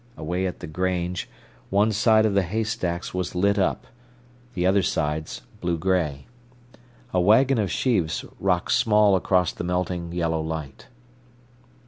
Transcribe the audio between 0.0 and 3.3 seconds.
Away at the grange, one side of the haystacks